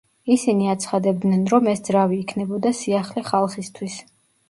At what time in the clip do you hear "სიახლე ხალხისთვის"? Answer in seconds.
2.83-4.05